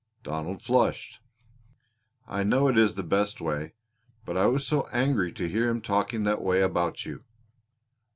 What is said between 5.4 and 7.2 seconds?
hear him talking that way about